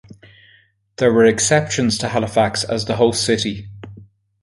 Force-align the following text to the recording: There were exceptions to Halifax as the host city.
There 0.97 1.13
were 1.13 1.25
exceptions 1.25 1.99
to 1.99 2.07
Halifax 2.07 2.63
as 2.63 2.85
the 2.85 2.95
host 2.95 3.23
city. 3.23 3.69